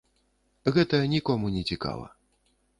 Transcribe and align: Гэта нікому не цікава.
Гэта 0.77 1.01
нікому 1.13 1.53
не 1.59 1.63
цікава. 1.73 2.13